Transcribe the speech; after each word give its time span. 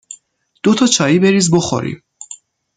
دو 0.63 0.75
تا 0.75 0.87
چایی 0.87 1.19
بریز 1.19 1.51
بخوریم 1.51 2.03